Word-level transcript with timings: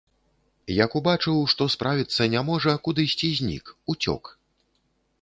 Як 0.85 0.91
убачыў, 0.99 1.37
што 1.53 1.67
справіцца 1.75 2.21
не 2.37 2.41
можа, 2.49 2.71
кудысьці 2.89 3.33
знік, 3.41 3.65
уцёк. 3.97 4.23